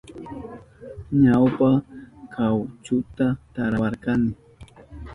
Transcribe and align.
Ñawpa 1.21 1.69
kawchuta 2.33 3.25
tarawarkani. 3.53 4.31